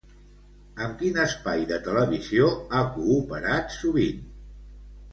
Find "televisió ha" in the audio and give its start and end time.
1.89-2.83